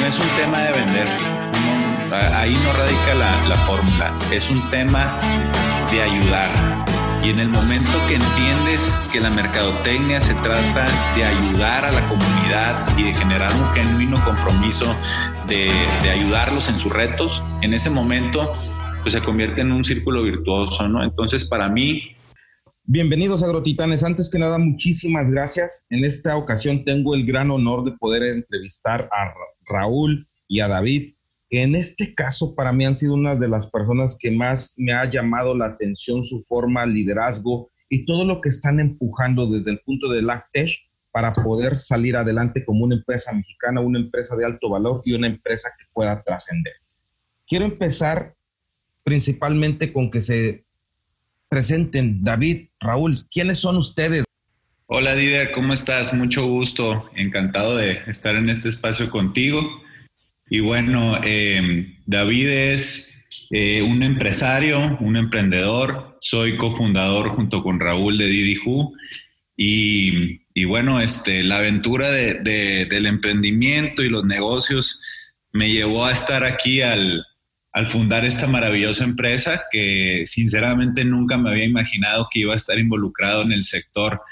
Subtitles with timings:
[0.00, 1.08] no es un tema de vender.
[2.34, 4.12] ahí no radica la, la fórmula.
[4.32, 5.18] Es un tema
[5.90, 6.48] de ayudar.
[7.22, 10.86] Y en el momento que entiendes que la mercadotecnia se trata
[11.16, 14.94] de ayudar a la comunidad y de generar un genuino compromiso
[15.46, 15.70] de,
[16.02, 18.52] de ayudarlos en sus retos, en ese momento
[19.02, 21.02] pues se convierte en un círculo virtuoso, ¿no?
[21.04, 22.15] Entonces, para mí,
[22.88, 24.04] Bienvenidos agrotitanes.
[24.04, 25.88] Antes que nada, muchísimas gracias.
[25.90, 31.14] En esta ocasión tengo el gran honor de poder entrevistar a Raúl y a David,
[31.50, 34.92] que en este caso para mí han sido una de las personas que más me
[34.92, 39.80] ha llamado la atención su forma, liderazgo y todo lo que están empujando desde el
[39.80, 40.70] punto de Lactech
[41.10, 45.26] para poder salir adelante como una empresa mexicana, una empresa de alto valor y una
[45.26, 46.74] empresa que pueda trascender.
[47.48, 48.36] Quiero empezar
[49.02, 50.66] principalmente con que se
[51.48, 52.22] presenten.
[52.22, 54.24] David, Raúl, ¿quiénes son ustedes?
[54.86, 56.14] Hola Dider, ¿cómo estás?
[56.14, 59.60] Mucho gusto, encantado de estar en este espacio contigo.
[60.48, 68.18] Y bueno, eh, David es eh, un empresario, un emprendedor, soy cofundador junto con Raúl
[68.18, 68.60] de Didi
[69.56, 75.02] y, y, bueno, este, la aventura del emprendimiento y los negocios
[75.50, 77.24] me llevó a estar aquí al,
[77.76, 82.78] al fundar esta maravillosa empresa que sinceramente nunca me había imaginado que iba a estar
[82.78, 84.22] involucrado en el sector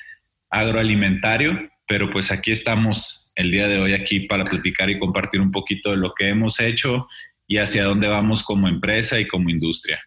[0.48, 5.50] agroalimentario, pero pues aquí estamos el día de hoy aquí para platicar y compartir un
[5.50, 7.06] poquito de lo que hemos hecho
[7.46, 10.00] y hacia dónde vamos como empresa y como industria.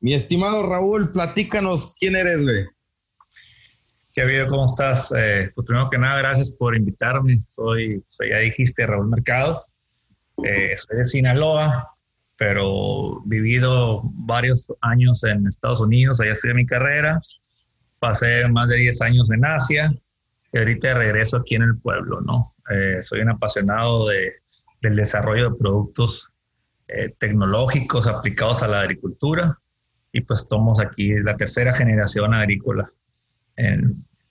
[0.00, 2.64] Mi estimado Raúl, platícanos quién eres, güey.
[4.16, 4.48] ¿Qué habido?
[4.48, 5.14] ¿Cómo estás?
[5.16, 7.38] Eh, pues primero que nada, gracias por invitarme.
[7.46, 9.62] Soy, soy ya dijiste, Raúl Mercado.
[10.42, 11.93] Eh, soy de Sinaloa,
[12.36, 17.20] pero vivido varios años en Estados Unidos, allá estudié mi carrera,
[17.98, 19.94] pasé más de 10 años en Asia
[20.52, 22.46] y ahorita regreso aquí en el pueblo, ¿no?
[22.70, 24.32] Eh, soy un apasionado de,
[24.82, 26.32] del desarrollo de productos
[26.88, 29.56] eh, tecnológicos aplicados a la agricultura
[30.12, 32.88] y pues estamos aquí la tercera generación agrícola,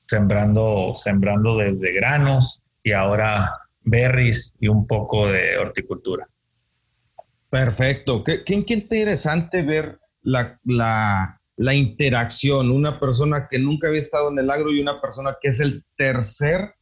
[0.05, 6.27] sembrando, sembrando desde granos y ahora berries y un poco de horticultura.
[7.53, 8.23] Perfecto.
[8.23, 10.59] Qué, interesante ver la,
[11.71, 12.71] interacción.
[12.71, 15.85] Una persona que nunca había estado en el agro y una persona que es el
[15.95, 16.73] tercer,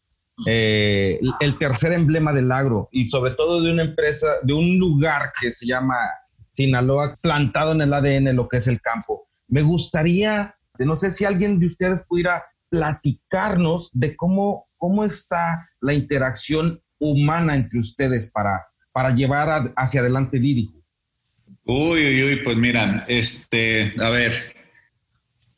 [0.47, 5.33] eh, el tercer emblema del agro y sobre todo de una empresa, de un lugar
[5.41, 5.97] que se llama
[6.53, 9.27] Sinaloa, plantado en el ADN lo que es el campo.
[9.49, 15.93] Me gustaría, no sé si alguien de ustedes pudiera platicarnos de cómo, cómo está la
[15.93, 20.71] interacción humana entre ustedes para para llevar hacia adelante Didi?
[21.63, 24.55] Uy, uy, uy, pues mira, este, a ver,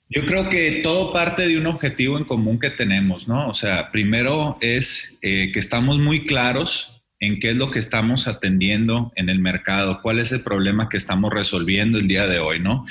[0.10, 3.50] yo creo que todo parte de un objetivo en común que tenemos, ¿no?
[3.50, 8.28] O sea, primero es eh, que estamos muy claros en qué es lo que estamos
[8.28, 12.60] atendiendo en el mercado, cuál es el problema que estamos resolviendo el día de hoy,
[12.60, 12.86] ¿no?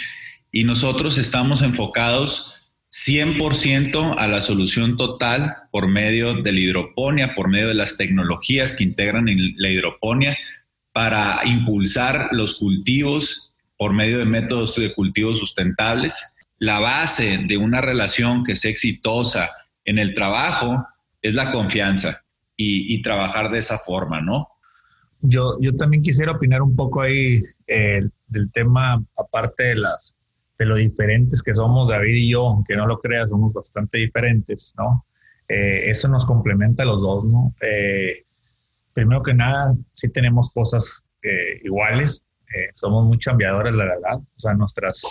[0.50, 2.61] Y nosotros estamos enfocados
[2.92, 8.76] 100% a la solución total por medio de la hidroponía, por medio de las tecnologías
[8.76, 10.36] que integran en la hidroponía
[10.92, 16.36] para impulsar los cultivos por medio de métodos de cultivo sustentables.
[16.58, 19.50] La base de una relación que sea exitosa
[19.86, 20.86] en el trabajo
[21.22, 22.20] es la confianza
[22.56, 24.46] y, trabajar de esa forma, ¿no?
[25.20, 30.14] Yo, yo también quisiera opinar un poco ahí eh, del tema, aparte de las
[30.62, 34.74] de lo diferentes que somos David y yo, aunque no lo creas, somos bastante diferentes,
[34.78, 35.04] ¿no?
[35.48, 37.52] Eh, eso nos complementa a los dos, ¿no?
[37.60, 38.24] Eh,
[38.92, 42.24] primero que nada, sí tenemos cosas eh, iguales,
[42.74, 45.02] somos muy cambiadores, la verdad, o sea, nuestras,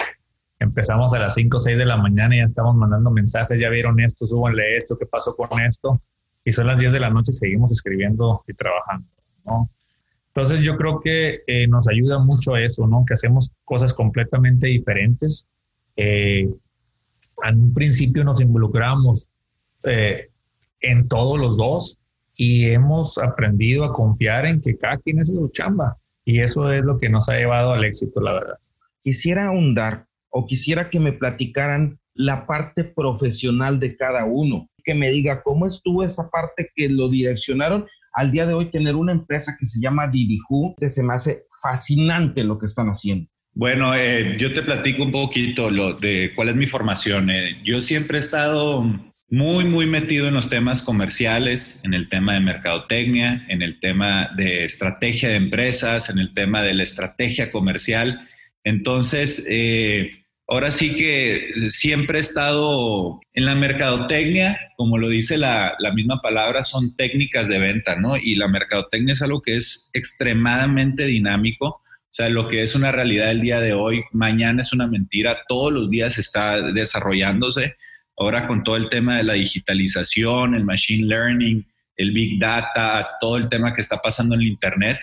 [0.59, 3.67] empezamos a las 5 o 6 de la mañana y ya estamos mandando mensajes, ya
[3.69, 5.99] vieron esto, súbanle esto, qué pasó con esto,
[6.45, 9.07] y son las 10 de la noche y seguimos escribiendo y trabajando,
[9.43, 9.67] ¿no?
[10.33, 13.03] Entonces yo creo que eh, nos ayuda mucho eso, ¿no?
[13.05, 15.45] Que hacemos cosas completamente diferentes.
[15.97, 16.49] Eh,
[17.43, 19.29] en un principio nos involucramos
[19.83, 20.29] eh,
[20.79, 21.97] en todos los dos
[22.37, 25.97] y hemos aprendido a confiar en que cada quien es su chamba.
[26.23, 28.57] Y eso es lo que nos ha llevado al éxito, la verdad.
[29.03, 35.09] Quisiera ahondar o quisiera que me platicaran la parte profesional de cada uno, que me
[35.09, 39.55] diga cómo estuvo esa parte que lo direccionaron al día de hoy tener una empresa
[39.59, 43.27] que se llama Didiju, que se me hace fascinante lo que están haciendo.
[43.53, 47.29] Bueno, eh, yo te platico un poquito lo de cuál es mi formación.
[47.29, 48.83] Eh, yo siempre he estado
[49.29, 54.29] muy, muy metido en los temas comerciales, en el tema de mercadotecnia, en el tema
[54.35, 58.21] de estrategia de empresas, en el tema de la estrategia comercial.
[58.63, 60.20] Entonces, eh,
[60.51, 66.61] ahora sí que siempre he estado en la mercadotecnia, como lo dice la, misma palabra,
[66.61, 68.17] son técnicas de venta, ¿no?
[68.17, 71.67] Y la mercadotecnia es algo que es extremadamente dinámico.
[71.67, 75.39] O sea, lo que es una realidad el día de hoy, mañana es una mentira,
[75.47, 77.77] todos los días está desarrollándose.
[78.17, 81.65] Ahora con todo el tema de la digitalización, el machine learning,
[81.95, 84.99] el big data, todo el tema que está pasando en el Internet,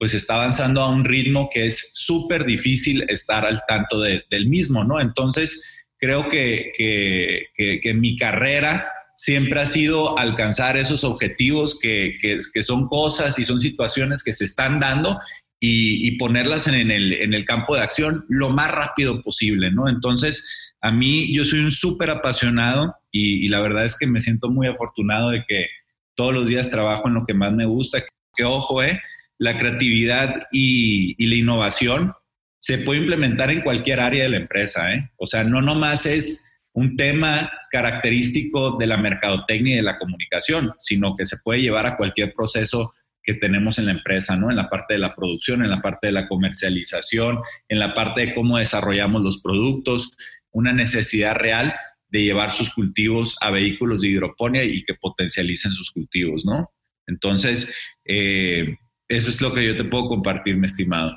[0.00, 4.82] pues está avanzando a un ritmo que es súper difícil estar al tanto del mismo,
[4.82, 4.98] ¿no?
[4.98, 12.88] Entonces, creo que, que, mi carrera siempre ha sido alcanzar esos objetivos que, que, son
[12.88, 15.20] cosas y son situaciones que se están dando
[15.60, 19.86] y, ponerlas en el, en el, campo de acción lo más rápido posible, ¿no?
[19.86, 24.22] Entonces, a mí yo soy un súper apasionado y, y, la verdad es que me
[24.22, 25.66] siento muy afortunado de que
[26.14, 28.02] todos los días trabajo en lo que más me gusta,
[28.34, 28.98] que ojo, eh,
[29.40, 32.12] la creatividad y, la innovación
[32.58, 34.94] se puede implementar en cualquier área de la empresa.
[34.94, 35.10] ¿eh?
[35.16, 40.74] O sea, no nomás es un tema característico de la mercadotecnia y de la comunicación,
[40.78, 42.92] sino que se puede llevar a cualquier proceso
[43.22, 44.50] que tenemos en la empresa, ¿no?
[44.50, 48.20] En la parte de la producción, en la parte de la comercialización, en la parte
[48.20, 50.16] de cómo desarrollamos los productos,
[50.52, 51.74] una necesidad real
[52.08, 56.70] de llevar sus cultivos a vehículos de hidroponía y que potencialicen sus cultivos, ¿no?
[57.06, 58.76] Entonces, eh,
[59.10, 61.12] eso es lo que yo te puedo compartir, mi estimado.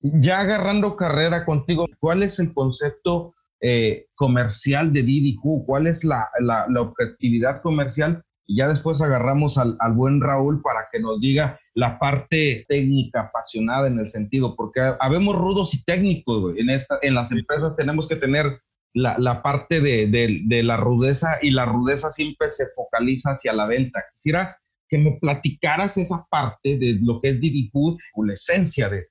[0.00, 5.64] Ya agarrando carrera contigo, ¿cuál es el concepto eh, comercial de DDQ?
[5.64, 8.22] ¿Cuál es la, la, objetividad comercial?
[8.44, 13.22] Y ya después agarramos al, al, buen Raúl para que nos diga la parte técnica
[13.22, 18.08] apasionada en el sentido, porque habemos rudos y técnicos, En, esta, en las empresas tenemos
[18.08, 18.60] que tener
[18.94, 23.52] la, la parte de, de, de, la rudeza y la rudeza siempre se focaliza hacia
[23.52, 24.02] la venta.
[24.12, 24.58] Quisiera
[24.88, 29.06] que me platicaras esa parte de lo que es Didi Food la esencia de,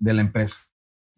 [0.00, 0.56] la empresa.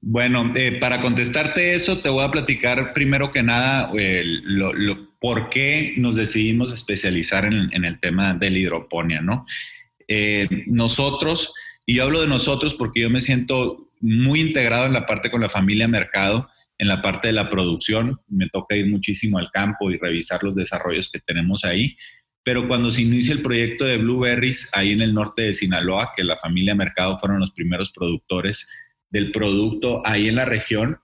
[0.01, 5.95] Bueno, eh, para contestarte eso, te voy a platicar primero que nada lo, por qué
[5.97, 9.47] nos decidimos especializar en, el tema de la hidroponía, ¿no?
[10.07, 11.55] Eh, nosotros,
[11.87, 15.41] y yo hablo de nosotros porque yo me siento muy integrado en la parte con
[15.41, 19.91] la familia mercado, en la parte de la producción, me toca ir muchísimo al campo
[19.91, 21.97] y revisar los desarrollos que tenemos ahí,
[22.45, 26.23] pero cuando se inicia el proyecto de Blueberries, ahí en el norte de Sinaloa, que
[26.23, 28.71] la familia Mercado fueron los primeros productores
[29.09, 30.99] del producto ahí en la región,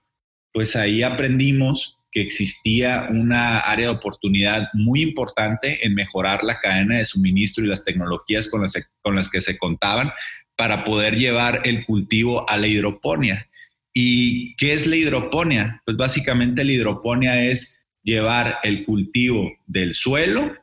[0.53, 6.97] pues ahí aprendimos que existía una área de oportunidad muy importante en mejorar la cadena
[6.97, 10.11] de suministro y las tecnologías con las, con las que se contaban
[10.55, 13.47] para poder llevar el cultivo a la hidroponía.
[13.93, 15.81] ¿Y qué es la hidroponía?
[15.85, 20.60] Pues básicamente la hidroponía es llevar el cultivo del suelo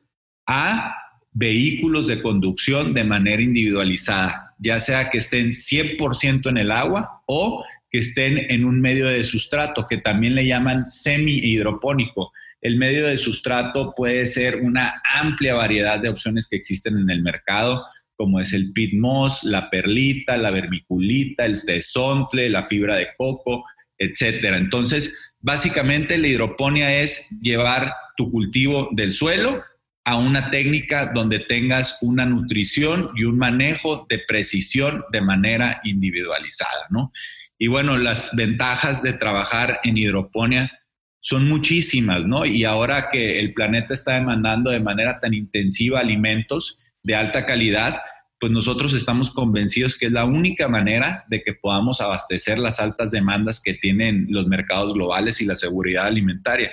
[0.49, 0.97] a
[1.33, 7.65] vehículos de conducción de manera individualizada, ya sea que estén 100% en el agua o
[7.91, 12.33] que estén en un medio de sustrato, que también le llaman semi-hidropónico.
[12.61, 17.23] El medio de sustrato puede ser una amplia variedad de opciones que existen en el
[17.23, 17.85] mercado,
[18.17, 23.65] como es el pit moss, la perlita, la vermiculita, el tesontle, la fibra de coco,
[23.97, 24.57] etcétera.
[24.57, 29.63] Entonces, básicamente la hidroponía es llevar tu cultivo del suelo
[30.09, 36.87] a una técnica donde tengas una nutrición y un manejo de precisión de manera individualizada,
[36.89, 37.13] ¿no?
[37.59, 40.73] Y bueno, las ventajas de trabajar en hidroponía
[41.21, 42.47] son muchísimas, ¿no?
[42.47, 48.01] Y ahora que el planeta está demandando de manera tan intensiva alimentos de alta calidad,
[48.41, 53.11] pues nosotros estamos convencidos que es la única manera de que podamos abastecer las altas
[53.11, 56.73] demandas que tienen los mercados globales y la seguridad alimentaria.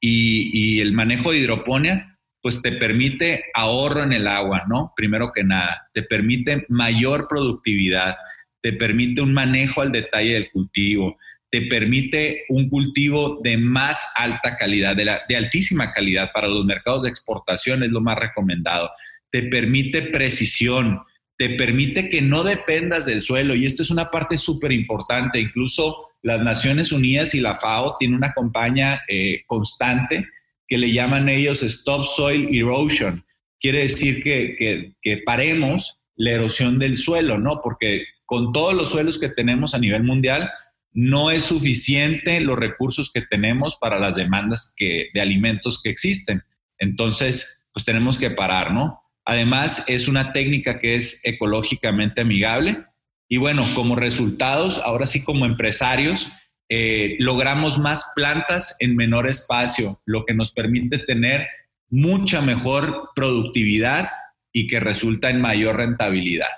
[0.00, 2.15] Y, y el manejo de hidroponía
[2.46, 4.92] pues te permite ahorro en el agua, ¿no?
[4.94, 8.14] Primero que nada, te permite mayor productividad,
[8.62, 11.18] te permite un manejo al detalle del cultivo,
[11.50, 17.02] te permite un cultivo de más alta calidad, de, de altísima calidad para los mercados
[17.02, 18.90] de exportación, es lo más recomendado.
[19.32, 21.02] Te permite precisión,
[21.36, 25.40] te permite que no dependas del suelo y esto es una parte súper importante.
[25.40, 30.28] Incluso las Naciones Unidas y la FAO tienen una campaña eh, constante
[30.68, 33.24] que le llaman ellos Stop Soil Erosion.
[33.60, 37.60] Quiere decir que, que, paremos la erosión del suelo, ¿no?
[37.62, 40.50] Porque con todos los suelos que tenemos a nivel mundial,
[40.92, 46.42] no es suficiente los recursos que tenemos para las demandas que, de alimentos que existen.
[46.78, 49.00] Entonces, pues tenemos que parar, ¿no?
[49.24, 52.84] Además, es una técnica que es ecológicamente amigable.
[53.28, 56.30] Y bueno, como resultados, ahora sí como empresarios,
[56.68, 61.46] eh, logramos más plantas en menor espacio, lo que nos permite tener
[61.90, 64.08] mucha mejor productividad
[64.52, 66.48] y que resulta en mayor rentabilidad.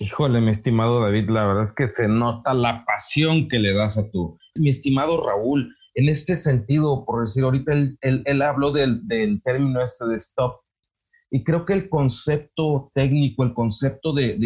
[0.00, 3.98] Híjole, mi estimado David, la verdad es que se nota la pasión que le das
[3.98, 4.38] a tu.
[4.54, 9.02] Mi estimado Raúl, en este sentido, por decir, ahorita él, habló del,
[9.42, 10.60] término este de stop,
[11.30, 14.36] y creo que el concepto técnico, el concepto de,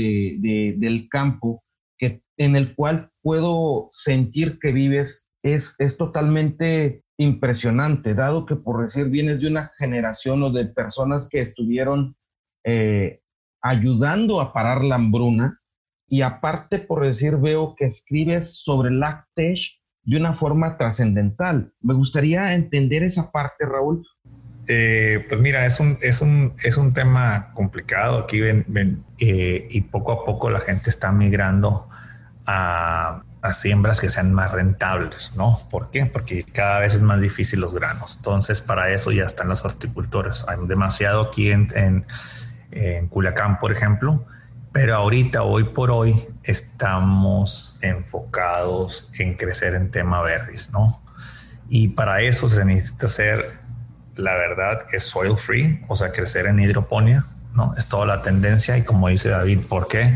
[0.79, 1.63] del campo,
[2.03, 8.83] que, en el cual puedo sentir que vives, es, es totalmente impresionante, dado que, por
[8.83, 12.17] decir, vienes de una generación o de personas que estuvieron
[12.65, 13.21] eh,
[13.63, 15.61] ayudando a parar la hambruna.
[16.09, 19.61] Y aparte, por decir, veo que escribes sobre Lactech
[20.03, 21.73] de una forma trascendental.
[21.81, 24.05] Me gustaría entender esa parte, Raúl.
[24.69, 28.19] Eh, pues mira, es un, es un, es un tema complicado.
[28.21, 31.89] Aquí ven, eh, y poco a poco la gente está migrando
[32.47, 35.59] a, a, siembras que sean más rentables, ¿no?
[35.71, 36.07] ¿Por qué?
[36.07, 38.17] Porque cada vez es más difícil los granos.
[38.19, 40.47] Entonces, para eso ya están los horticultores.
[40.49, 42.07] Hay demasiado aquí en, en
[42.73, 44.25] en Culiacán, por ejemplo,
[44.73, 51.03] pero ahorita, hoy por hoy, estamos enfocados en crecer en tema berries, ¿no?
[51.69, 53.45] Y para eso se necesita ser,
[54.17, 57.75] la verdad, que soil free, o sea, crecer en hidroponía, ¿no?
[57.77, 60.13] Es toda la tendencia y como dice David, ¿por qué?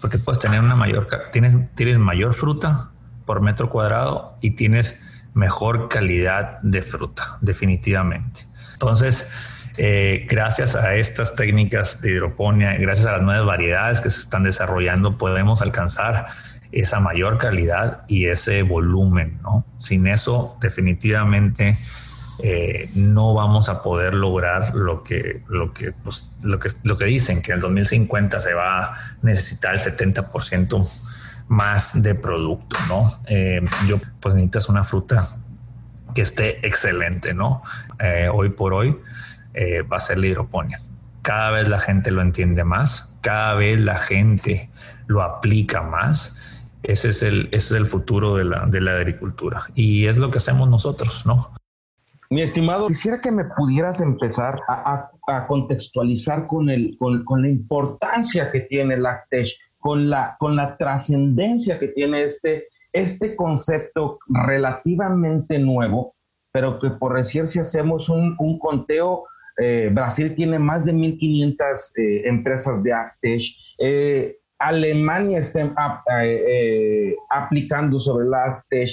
[0.00, 2.90] Porque puedes tener una mayor, tienes, tienes mayor fruta
[3.24, 5.02] por metro cuadrado y tienes
[5.34, 8.46] mejor calidad de fruta, definitivamente.
[8.74, 9.30] Entonces,
[9.78, 14.42] eh, gracias a estas técnicas de hidroponía, gracias a las nuevas variedades que se están
[14.42, 16.26] desarrollando, podemos alcanzar
[16.72, 19.38] esa mayor calidad y ese volumen.
[19.42, 19.64] ¿no?
[19.78, 21.76] Sin eso, definitivamente
[22.42, 27.04] eh, no vamos a poder lograr lo que, lo, que, pues, lo, que, lo que
[27.04, 31.02] dicen, que en el 2050 se va a necesitar el 70%
[31.48, 32.76] más de producto.
[32.88, 33.10] ¿no?
[33.26, 35.28] Eh, yo, pues necesitas una fruta
[36.14, 37.62] que esté excelente, ¿no?
[38.32, 38.98] hoy por hoy
[39.54, 40.78] eh, va a ser la hidroponía.
[41.20, 44.70] Cada vez la gente lo entiende más, cada vez la gente
[45.06, 46.64] lo aplica más.
[46.82, 50.30] Ese es el, ese es el futuro de la, de la agricultura y es lo
[50.30, 51.52] que hacemos nosotros, ¿no?
[52.32, 57.50] Mi estimado, quisiera que me pudieras empezar a, a, contextualizar con, el, con, con, la
[57.50, 59.48] importancia que tiene Lactech,
[59.78, 66.14] con la, con la trascendencia que tiene este, este concepto relativamente nuevo,
[66.52, 69.24] pero que por decir si hacemos un, un conteo
[69.58, 73.42] eh, Brasil tiene más de 1.500 eh, empresas de Actech.
[73.76, 75.70] Eh, Alemania está
[77.28, 78.88] aplicando sobre la Actech.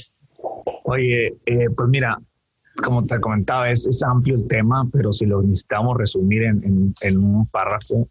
[0.84, 2.18] Oye, pues mira,
[2.82, 8.08] como te comentaba, es, amplio el tema, pero si lo necesitamos resumir en, un párrafo,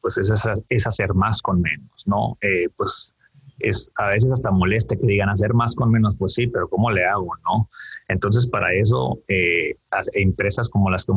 [0.00, 0.32] pues es,
[0.68, 2.38] es, hacer más con menos, ¿no?
[2.76, 3.14] pues
[3.58, 6.90] es a veces hasta molesta que digan hacer más con menos, pues sí, pero ¿cómo
[6.90, 7.68] le hago, no?
[8.08, 9.76] Entonces, para eso, eh,
[10.14, 11.12] empresas como las que,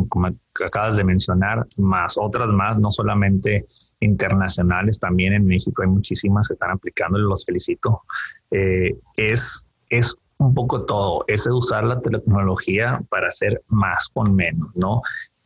[0.66, 3.66] acabas de mencionar, más otras más, no solamente
[4.00, 8.04] internacionales, también en México hay muchísimas que están aplicando, los felicito.
[8.52, 14.70] Eh, es, es un poco todo, es usar la tecnología para hacer más con menos,
[14.76, 15.02] ¿no?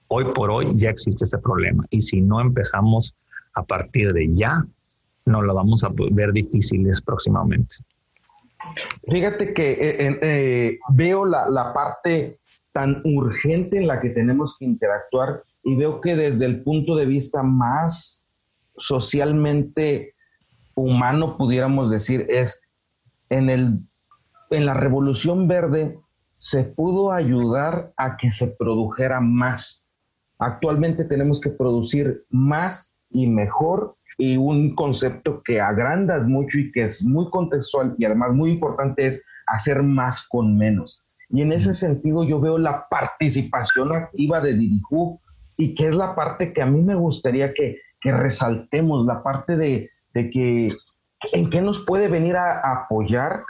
[0.08, 3.16] Hoy por hoy ya existe este problema y si no empezamos
[3.56, 4.64] a partir de ya,
[5.26, 7.78] no lo vamos a ver difíciles próximamente.
[9.10, 12.40] Fíjate que eh, eh, veo la, parte
[12.72, 17.06] tan urgente en la que tenemos que interactuar y veo que desde el punto de
[17.06, 18.24] vista más
[18.78, 20.14] socialmente
[20.76, 22.62] humano, pudiéramos decir, es
[23.30, 23.80] en, el,
[24.54, 25.98] en la revolución verde
[26.38, 29.84] se pudo ayudar a que se produjera más.
[30.40, 36.84] Actualmente tenemos que producir más y mejor y un concepto que agrandas mucho y que
[36.84, 41.02] es muy contextual y además muy importante es hacer más con menos.
[41.30, 45.20] Y en ese sentido yo veo la participación activa de Dirijú
[45.58, 49.90] y que es la parte que a mí me gustaría que, resaltemos, la parte de,
[50.14, 50.68] que
[51.32, 53.44] en qué nos puede venir a, apoyar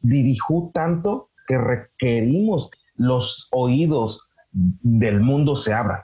[0.00, 4.20] Dirijú tanto que requerimos los oídos
[4.52, 6.02] del mundo se abran.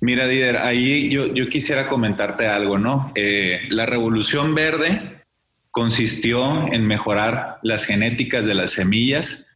[0.00, 3.12] Mira, Dider, ahí yo, quisiera comentarte algo, ¿no?
[3.14, 5.24] Eh, la revolución verde
[5.70, 9.46] consistió en mejorar las genéticas de las semillas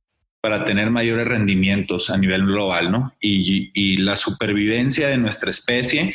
[0.43, 3.15] para tener mayores rendimientos a nivel global, ¿no?
[3.21, 6.13] Y, y la supervivencia de nuestra especie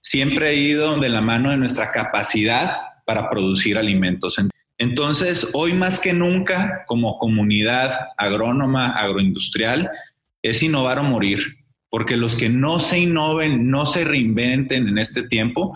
[0.00, 4.38] siempre ha ido de la mano de nuestra capacidad para producir alimentos.
[4.78, 9.90] Entonces, hoy más que nunca, como comunidad agrónoma, agroindustrial,
[10.42, 11.40] es innovar o morir
[11.88, 15.74] porque los que no se innoven, no se reinventen en este tiempo,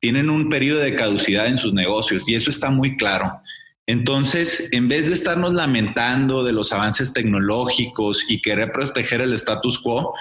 [0.00, 3.40] tienen un periodo de caducidad en sus negocios y eso está muy claro.
[3.86, 9.78] Entonces, en vez de estarnos lamentando de los avances tecnológicos y querer proteger el status
[9.78, 10.14] quo,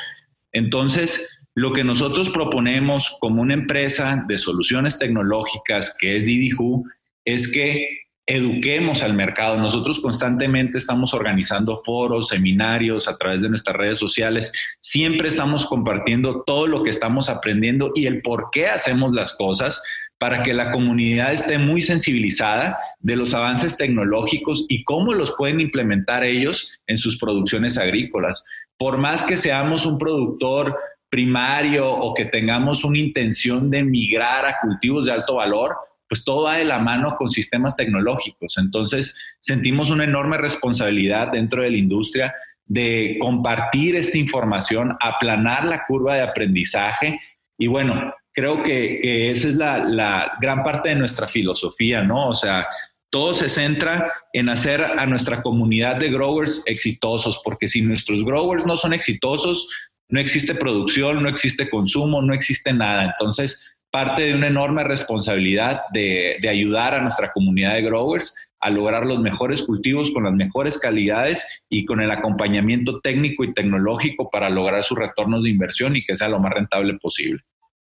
[0.53, 6.85] entonces Lo que nosotros proponemos como una empresa de soluciones tecnológicas que es DidiHu
[7.25, 9.57] es que eduquemos al mercado.
[9.57, 14.51] Nosotros constantemente estamos organizando foros, seminarios a través de nuestras redes sociales.
[14.79, 19.81] Siempre estamos compartiendo todo lo que estamos aprendiendo y el por qué hacemos las cosas
[20.21, 25.59] para que la comunidad esté muy sensibilizada de los avances tecnológicos y cómo los pueden
[25.59, 28.45] implementar ellos en sus producciones agrícolas.
[28.77, 30.77] Por más que seamos un productor
[31.09, 35.75] primario o que tengamos una intención de migrar a cultivos de alto valor,
[36.11, 38.57] pues todo va de la mano con sistemas tecnológicos.
[38.57, 45.85] Entonces, sentimos una enorme responsabilidad dentro de la industria de compartir esta información, aplanar la
[45.85, 47.17] curva de aprendizaje
[47.57, 52.27] y bueno, creo que, esa es la, la, gran parte de nuestra filosofía, ¿no?
[52.27, 52.67] O sea,
[53.09, 58.65] todo se centra en hacer a nuestra comunidad de growers exitosos, porque si nuestros growers
[58.65, 59.69] no son exitosos,
[60.09, 63.05] no existe producción, no existe consumo, no existe nada.
[63.05, 69.05] Entonces, parte de una enorme responsabilidad de, ayudar a nuestra comunidad de growers a lograr
[69.05, 74.49] los mejores cultivos con las mejores calidades y con el acompañamiento técnico y tecnológico para
[74.49, 77.41] lograr sus retornos de inversión y que sea lo más rentable posible.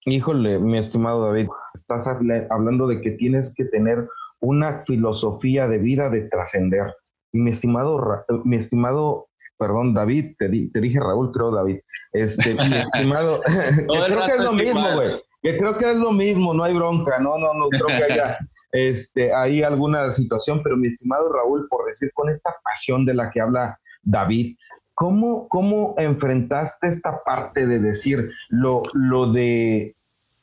[0.04, 4.06] Híjole, mi estimado David, estás hablando de que tienes que tener
[4.40, 6.94] una filosofía de vida de trascender.
[7.32, 9.28] Mi estimado, mi estimado,
[9.58, 11.80] perdón, David, te, te dije Raúl, creo David,
[12.12, 16.52] este, mi estimado, creo que es lo mismo, güey que creo que es lo mismo,
[16.54, 18.38] no hay bronca, no, no, no creo que haya
[18.72, 23.30] este, hay alguna situación, pero mi estimado Raúl, por decir con esta pasión de la
[23.30, 24.56] que habla David,
[24.94, 29.94] ¿cómo, cómo enfrentaste esta parte de decir lo, lo de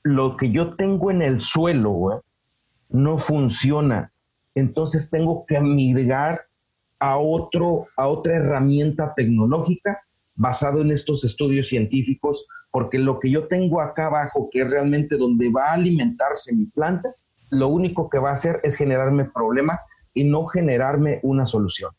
[0.04, 2.20] lo que yo tengo en el suelo, güey,
[2.90, 4.12] no funciona?
[4.54, 6.46] Entonces tengo que migrar
[7.00, 10.02] a, otro, a otra herramienta tecnológica
[10.36, 15.16] basado en estos estudios científicos porque lo que yo tengo acá abajo, que es realmente
[15.16, 17.16] donde va a alimentarse mi planta,
[17.52, 21.94] lo único que va a hacer es generarme problemas y no generarme una solución.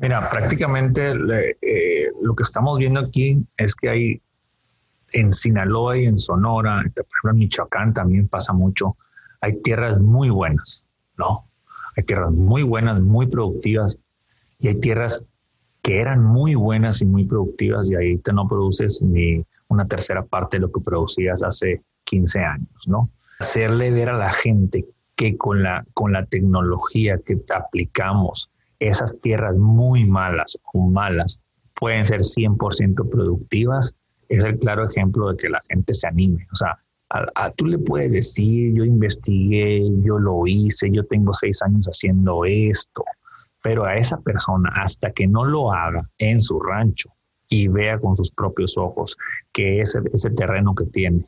[0.00, 4.22] Mira, prácticamente eh, lo que estamos viendo aquí es que hay
[5.12, 8.96] en Sinaloa y en Sonora, por ejemplo en Michoacán también pasa mucho,
[9.40, 10.84] hay tierras muy buenas,
[11.16, 11.48] ¿no?
[11.96, 14.00] Hay tierras muy buenas, muy productivas
[14.58, 15.24] y hay tierras
[15.80, 20.24] que eran muy buenas y muy productivas y ahí te no produces ni una tercera
[20.24, 23.10] parte de lo que producías hace 15 años, ¿no?
[23.40, 29.56] Hacerle ver a la gente que con la, con la tecnología que aplicamos, esas tierras
[29.56, 31.40] muy malas o malas
[31.74, 33.94] pueden ser 100% productivas,
[34.28, 36.46] es el claro ejemplo de que la gente se anime.
[36.52, 36.78] O sea,
[37.10, 42.44] a, tú le puedes decir, yo investigué, yo lo hice, yo tengo seis años haciendo
[42.44, 43.04] esto,
[43.62, 47.10] pero a esa persona, hasta que no lo haga en su rancho
[47.52, 49.18] y vea con sus propios ojos
[49.52, 51.20] que ese, ese terreno que tiene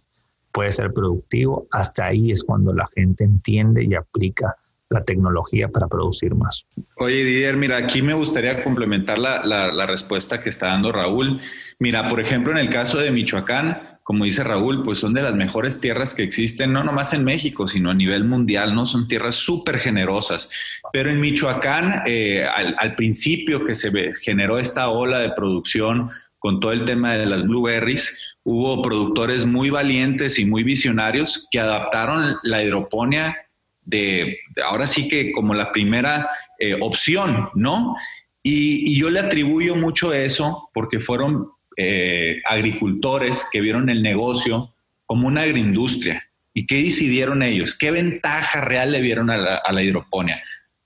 [0.50, 4.56] puede ser productivo, hasta ahí es cuando la gente entiende y aplica
[4.88, 6.66] la tecnología para producir más.
[6.96, 11.40] Oye, Didier, mira, aquí me gustaría complementar la, la, la, respuesta que está dando Raúl.
[11.78, 15.34] Mira, por ejemplo, en el caso de Michoacán, como dice Raúl, pues son de las
[15.34, 18.84] mejores tierras que existen, no nomás en México, sino a nivel mundial, ¿no?
[18.84, 20.50] Son tierras súper generosas.
[20.92, 23.90] Pero en Michoacán, eh, al, principio que se
[24.22, 29.70] generó esta ola de producción con todo el tema de las blueberries, hubo productores muy
[29.70, 33.38] valientes y muy visionarios que adaptaron la hidroponía
[33.86, 37.96] de, ahora sí que como la primera eh, opción, ¿no?
[38.42, 44.74] Y, y, yo le atribuyo mucho eso porque fueron eh, agricultores que vieron el negocio
[45.06, 46.24] como una agroindustria.
[46.52, 47.76] ¿Y qué decidieron ellos?
[47.76, 50.42] ¿Qué ventaja real le vieron a la, a hidroponía?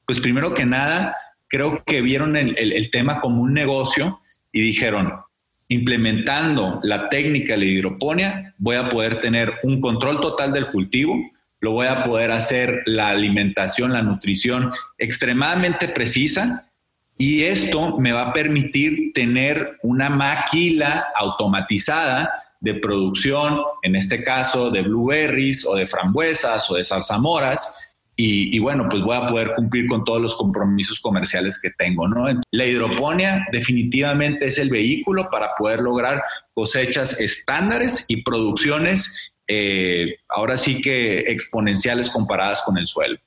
[0.07, 1.15] Pues primero que nada,
[1.49, 4.21] creo que vieron el, tema como un negocio
[4.51, 5.13] y dijeron,
[5.69, 11.15] implementando la técnica de la hidroponía, voy a poder tener un control total del cultivo,
[11.61, 16.68] lo voy a poder hacer la alimentación, la nutrición extremadamente precisa
[17.19, 24.71] y esto me va a permitir tener una máquina automatizada de producción, en este caso
[24.71, 27.75] de blueberries o de frambuesas o de zarzamoras,
[28.21, 32.05] y, bueno, pues voy a poder cumplir con todos los compromisos comerciales que tengo.
[32.51, 40.57] La hidroponía definitivamente es el vehículo para poder lograr cosechas estándares y producciones eh, ahora
[40.57, 43.21] sí que exponenciales comparadas con el suelo.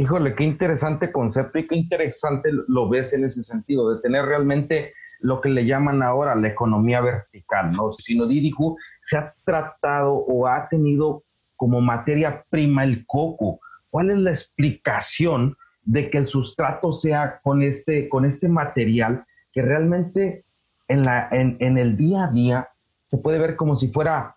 [0.00, 4.94] Híjole, qué interesante concepto y qué interesante lo ves en ese sentido, de tener realmente
[5.18, 7.90] lo que le llaman ahora la economía vertical, ¿no?
[7.90, 11.24] Sino Dirigu se ha tratado o ha tenido
[11.56, 13.58] como materia prima el coco.
[13.90, 19.62] ¿Cuál es la explicación de que el sustrato sea con este, con este material que
[19.62, 20.44] realmente
[20.86, 22.68] en, la, en, en el día a día
[23.08, 24.36] se puede ver como si fuera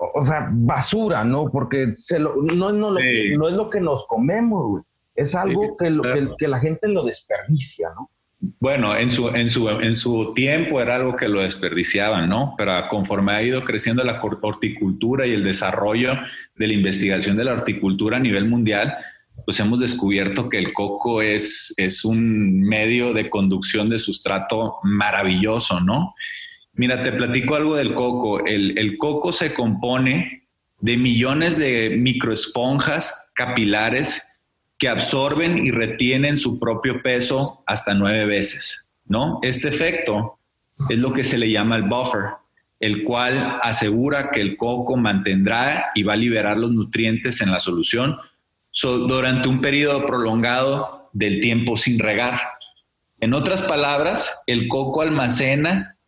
[0.00, 1.50] o sea, basura, ¿no?
[1.50, 2.98] Porque se lo, no, no, no
[3.48, 4.82] es lo que nos comemos, güey.
[5.14, 5.94] Es algo que,
[6.38, 8.10] que, la gente lo desperdicia, ¿no?
[8.58, 12.54] Bueno, en su, en, su, en su tiempo era algo que lo desperdiciaban, ¿no?
[12.56, 16.14] Pero conforme ha ido creciendo la horticultura y el desarrollo
[16.56, 18.94] de la investigación de la horticultura a nivel mundial,
[19.44, 25.80] pues hemos descubierto que el coco es, es un medio de conducción de sustrato maravilloso,
[25.80, 26.14] ¿no?
[26.80, 28.42] Mira, te platico algo del coco.
[28.46, 34.26] El, coco se compone de millones de microesponjas capilares
[34.78, 39.40] que absorben y retienen su propio peso hasta nueve veces, ¿no?
[39.42, 40.38] Este efecto
[40.88, 42.30] es lo que se le llama el buffer,
[42.80, 47.60] el cual asegura que el coco mantendrá y va a liberar los nutrientes en la
[47.60, 48.16] solución
[48.82, 52.40] durante un periodo prolongado del tiempo sin regar.
[53.20, 55.98] En otras palabras, el coco almacena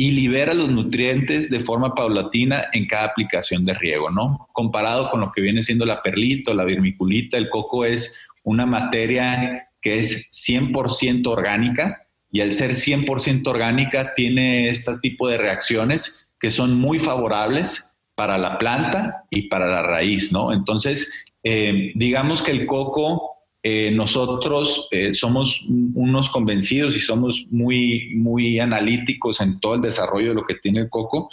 [0.00, 4.46] y libera los nutrientes de forma paulatina en cada aplicación de riego, ¿no?
[4.52, 9.68] Comparado con lo que viene siendo la perlita, la vermiculita, el coco es una materia
[9.82, 16.50] que es 100% orgánica y al ser 100% orgánica tiene este tipo de reacciones que
[16.50, 20.52] son muy favorables para la planta y para la raíz, ¿no?
[20.52, 28.14] Entonces, eh, digamos que el coco eh, nosotros eh, somos unos convencidos y somos muy,
[28.14, 31.28] muy analíticos en todo el desarrollo de lo que tiene el coco,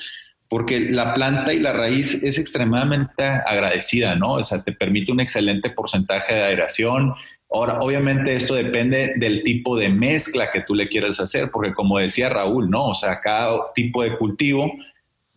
[0.50, 4.34] porque la planta y la raíz es extremadamente agradecida, ¿no?
[4.34, 7.14] O sea, te permite un excelente porcentaje de aeración.
[7.52, 12.00] Ahora, obviamente esto depende del tipo de mezcla que tú le quieras hacer, porque como
[12.00, 12.88] decía Raúl, ¿no?
[12.88, 14.72] O sea, cada tipo de cultivo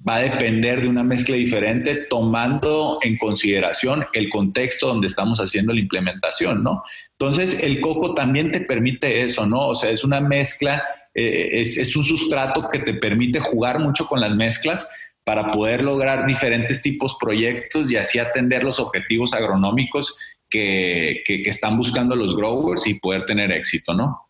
[0.07, 5.73] va a depender de una mezcla diferente tomando en consideración el contexto donde estamos haciendo
[5.73, 6.85] la implementación, ¿no?
[7.19, 9.69] Entonces, el coco también te permite eso, ¿no?
[9.69, 10.85] O sea, es una mezcla,
[11.15, 14.89] eh, es, un sustrato que te permite jugar mucho con las mezclas
[15.25, 20.17] para poder lograr diferentes tipos de proyectos y así atender los objetivos agronómicos
[20.49, 24.28] que, que están buscando los growers y poder tener éxito, ¿no?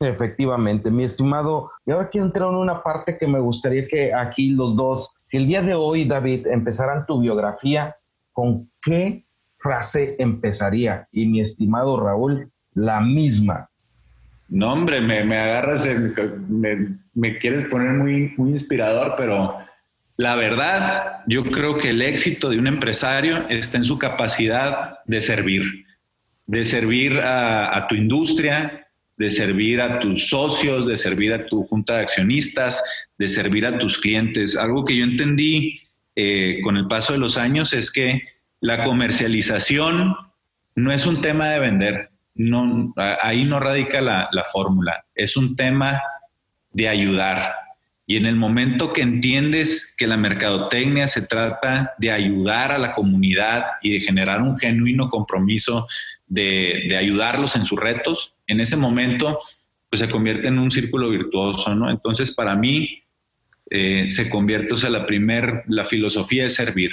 [0.00, 1.70] Efectivamente, mi estimado.
[1.86, 5.38] Y ahora quiero entrar en una parte que me gustaría que aquí los dos, si
[5.38, 7.96] el día de hoy, David, empezaran tu biografía,
[8.32, 9.24] ¿con qué
[9.58, 11.08] frase empezaría?
[11.12, 13.70] Y mi estimado Raúl, la misma.
[14.48, 15.88] No, hombre, me, agarras,
[16.48, 19.56] me, quieres poner muy, muy inspirador, pero
[20.18, 25.20] la verdad, yo creo que el éxito de un empresario está en su capacidad de
[25.20, 25.62] servir,
[26.46, 28.85] de servir a tu industria,
[29.18, 32.82] de servir a tus socios, de servir a tu junta de accionistas,
[33.18, 34.56] de servir a tus clientes.
[34.56, 35.80] Algo que yo entendí
[36.14, 38.22] eh, con el paso de los años es que
[38.60, 40.14] la comercialización
[40.74, 45.56] no es un tema de vender, no, ahí no radica la, la fórmula, es un
[45.56, 46.02] tema
[46.72, 47.54] de ayudar.
[48.06, 52.94] Y en el momento que entiendes que la mercadotecnia se trata de ayudar a la
[52.94, 55.88] comunidad y de generar un genuino compromiso
[56.26, 59.38] de, ayudarlos en sus retos, en ese momento
[59.88, 61.90] pues se convierte en un círculo virtuoso, ¿no?
[61.90, 63.02] Entonces para mí
[63.70, 66.90] eh, se convierte, o sea, la primer, la filosofía es servir.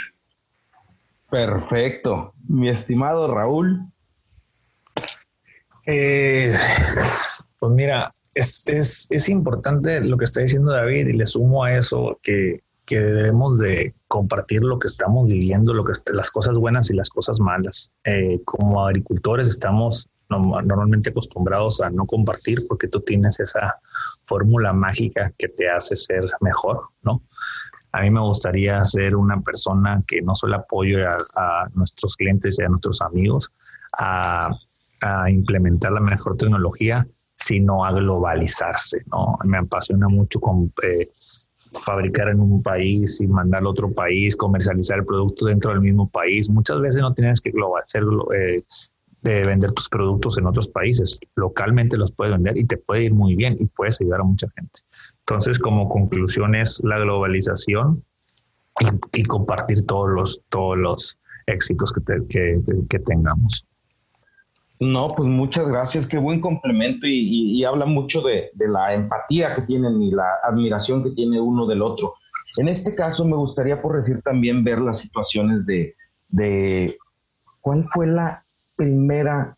[1.30, 2.34] Perfecto.
[2.48, 3.82] Mi estimado Raúl.
[5.86, 6.56] Eh,
[7.60, 12.20] pues mira, es, es, importante lo que está diciendo David y le sumo a eso
[12.24, 16.96] que que debemos de compartir lo que estamos viviendo, lo que las cosas buenas y
[16.96, 17.92] las cosas malas.
[18.04, 23.76] Eh, como agricultores estamos normalmente acostumbrados a no compartir porque tú tienes esa
[24.26, 27.24] fórmula mágica que te hace ser mejor, ¿no?
[27.92, 32.64] A mí me gustaría ser una persona que no solo apoye a, nuestros clientes y
[32.64, 33.54] a nuestros amigos
[33.98, 34.50] a,
[35.28, 39.38] implementar la mejor tecnología, sino a globalizarse, ¿no?
[39.44, 40.40] Me apasiona mucho
[40.82, 41.10] eh,
[41.82, 46.10] fabricar en un país y mandar a otro país, comercializar el producto dentro del mismo
[46.10, 46.50] país.
[46.50, 48.04] Muchas veces no tienes que hacer,
[48.36, 48.64] eh,
[49.24, 51.20] vender tus productos en otros países.
[51.36, 54.48] Localmente los puedes vender y te puede ir muy bien y puedes ayudar a mucha
[54.56, 54.82] gente.
[55.20, 58.04] Entonces, como conclusión es la globalización
[59.14, 63.66] y, compartir todos los, todos los éxitos que, que tengamos.
[64.84, 70.02] No, pues muchas gracias, qué buen complemento y, habla mucho de, la empatía que tienen
[70.02, 72.16] y la admiración que tiene uno del otro.
[72.58, 75.96] En este caso me gustaría por decir también ver las situaciones de,
[76.28, 76.98] de
[77.62, 78.43] cuál fue la
[78.76, 79.58] primera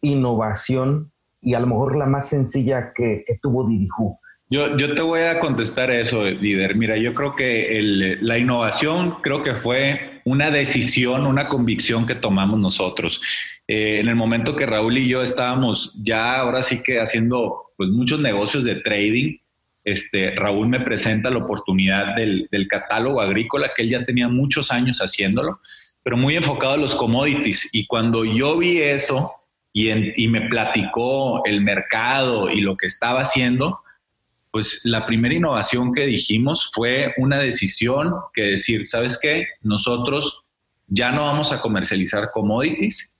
[0.00, 1.10] innovación
[1.40, 4.18] y a lo mejor la más sencilla que, tuvo Dirijú.
[4.48, 6.76] Yo, yo, te voy a contestar eso, líder.
[6.76, 12.60] Mira, yo creo que la innovación creo que fue una decisión, una convicción que tomamos
[12.60, 13.20] nosotros.
[13.66, 17.90] Eh, en el momento que Raúl y yo estábamos ya ahora sí que haciendo pues,
[17.90, 19.38] muchos negocios de trading,
[19.84, 25.00] este, Raúl me presenta la oportunidad del, catálogo agrícola, que él ya tenía muchos años
[25.00, 25.60] haciéndolo,
[26.02, 27.68] pero muy enfocado a los commodities.
[27.72, 29.32] Y cuando yo vi eso
[29.72, 29.90] y,
[30.22, 33.80] y me platicó el mercado y lo que estaba haciendo,
[34.50, 39.46] pues la primera innovación que dijimos fue una decisión que decir, ¿sabes qué?
[39.62, 40.44] Nosotros
[40.88, 43.16] ya no vamos a comercializar commodities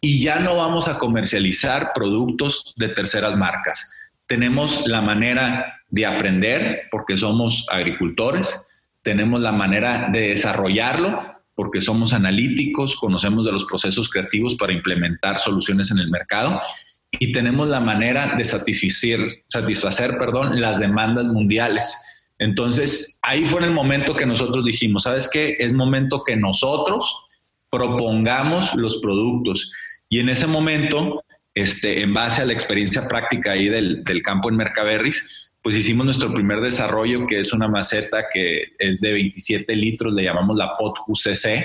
[0.00, 3.92] y ya no vamos a comercializar productos de terceras marcas.
[4.26, 8.66] Tenemos la manera de aprender porque somos agricultores,
[9.02, 15.38] tenemos la manera de desarrollarlo porque somos analíticos, conocemos de los procesos creativos para implementar
[15.38, 16.60] soluciones en el mercado
[17.12, 22.26] y tenemos la manera de satisfacer, satisfacer perdón, las demandas mundiales.
[22.40, 25.54] Entonces, ahí fue en el momento que nosotros dijimos, ¿sabes qué?
[25.60, 27.28] Es momento que nosotros
[27.70, 29.70] propongamos los productos.
[30.08, 31.22] Y en ese momento,
[31.54, 36.04] este, en base a la experiencia práctica ahí del, del campo en Mercaberris, pues hicimos
[36.04, 40.76] nuestro primer desarrollo, que es una maceta que es de 27 litros, le llamamos la
[40.76, 41.64] POT UCC,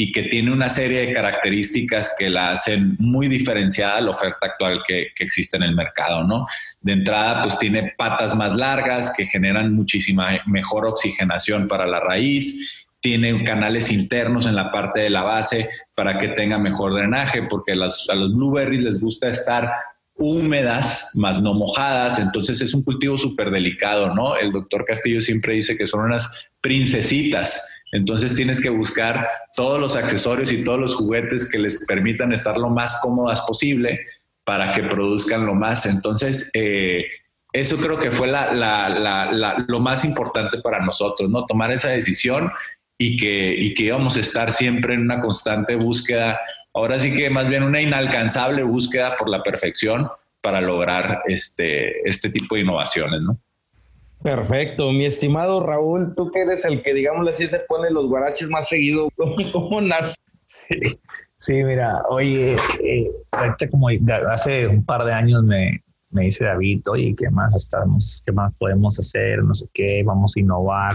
[0.00, 4.46] y que tiene una serie de características que la hacen muy diferenciada a la oferta
[4.46, 6.46] actual que, que, existe en el mercado, ¿no?
[6.80, 12.88] De entrada, pues tiene patas más largas que generan muchísima mejor oxigenación para la raíz,
[13.00, 17.72] tiene canales internos en la parte de la base para que tenga mejor drenaje, porque
[17.72, 19.72] a los blueberries les gusta estar
[20.18, 24.36] húmedas, más no mojadas, entonces es un cultivo súper delicado, ¿no?
[24.36, 29.96] El doctor Castillo siempre dice que son unas princesitas, entonces tienes que buscar todos los
[29.96, 34.00] accesorios y todos los juguetes que les permitan estar lo más cómodas posible
[34.44, 35.86] para que produzcan lo más.
[35.86, 37.04] Entonces, eh,
[37.52, 41.46] eso creo que fue lo más importante para nosotros, ¿no?
[41.46, 42.50] Tomar esa decisión
[42.98, 46.40] y que, y que íbamos a estar siempre en una constante búsqueda,
[46.78, 50.08] ahora sí que más bien una inalcanzable búsqueda por la perfección
[50.40, 53.38] para lograr este, este tipo de innovaciones, ¿no?
[54.22, 58.48] Perfecto, mi estimado Raúl, tú que eres el que, digámosle así, se pone los guaraches
[58.48, 59.08] más seguido,
[59.52, 60.14] ¿cómo, nace?
[61.36, 63.88] Sí, mira, oye, eh, ahorita como
[64.30, 68.52] hace un par de años me, me dice David, oye, ¿qué más estamos, qué más
[68.58, 69.42] podemos hacer?
[69.44, 70.92] No sé qué, vamos a innovar.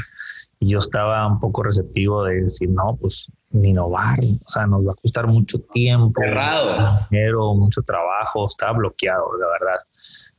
[0.63, 4.93] Y yo estaba un poco receptivo de decir, no, pues innovar, o sea, nos va
[4.93, 6.21] a costar mucho tiempo,
[7.09, 9.81] dinero, mucho trabajo, está bloqueado, la verdad.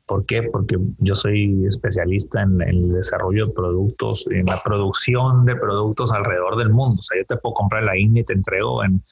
[0.07, 0.45] ¿Por qué?
[0.45, 6.57] Porque yo soy especialista en, el desarrollo de productos, en la producción de productos alrededor
[6.57, 6.97] del mundo.
[7.01, 9.03] O sea, yo te puedo comprar la India y te entrego en,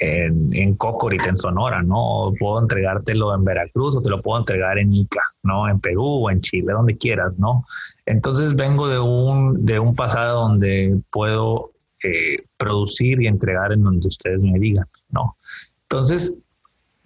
[0.00, 1.98] en, en Cocorit, en Sonora, ¿no?
[1.98, 5.68] O puedo entregártelo en Veracruz o te lo puedo entregar en Ica, ¿no?
[5.68, 7.64] En Perú o en Chile, donde quieras, ¿no?
[8.06, 14.08] Entonces vengo de un, de un pasado donde puedo eh, producir y entregar en donde
[14.08, 15.36] ustedes me digan, ¿no?
[15.82, 16.34] Entonces,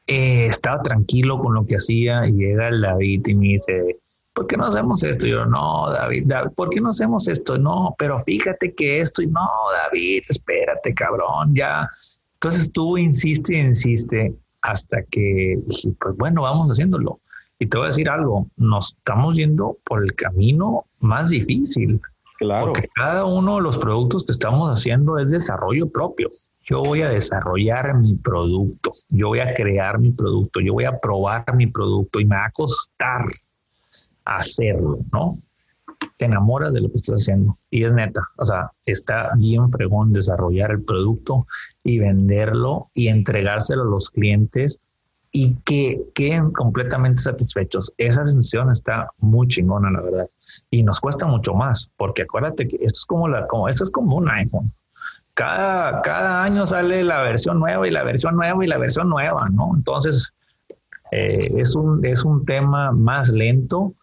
[0.06, 3.96] eh, estaba tranquilo con lo que hacía y llega el David y me dice,
[4.32, 5.26] ¿por qué no hacemos esto?
[5.26, 7.58] Y yo, no, David, David, ¿por qué no hacemos esto?
[7.58, 9.48] No, pero fíjate que esto y no,
[9.84, 11.88] David, espérate, cabrón, ya.
[12.44, 17.20] Entonces tú insiste insiste hasta que dije, pues bueno, vamos haciéndolo.
[17.58, 22.00] Y te voy a decir algo, nos estamos yendo por el camino más difícil.
[22.38, 22.66] Claro.
[22.66, 26.28] Porque cada uno de los productos que estamos haciendo es desarrollo propio
[26.64, 30.98] yo voy a desarrollar mi producto, yo voy a crear mi producto, yo voy a
[30.98, 33.26] probar mi producto y me va a costar
[34.24, 35.38] hacerlo, ¿no?
[36.16, 40.12] Te enamoras de lo que estás haciendo y es neta, o sea, está bien fregón
[40.12, 41.46] desarrollar el producto
[41.82, 44.80] y venderlo y entregárselo a los clientes
[45.32, 47.92] y que queden completamente satisfechos.
[47.98, 50.26] Esa sensación está muy chingona, la verdad.
[50.70, 53.90] Y nos cuesta mucho más, porque acuérdate que esto es como la, como esto es
[53.90, 54.72] como un iPhone
[55.34, 59.48] cada, cada año sale la versión nueva y la versión nueva y la versión nueva,
[59.52, 59.72] ¿no?
[59.74, 60.32] Entonces,
[61.10, 63.94] eh, es, un, es un tema más lento,